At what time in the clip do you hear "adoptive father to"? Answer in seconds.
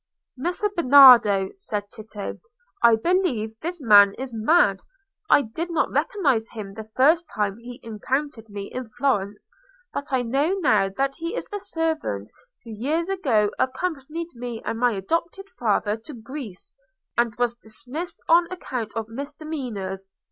14.93-16.13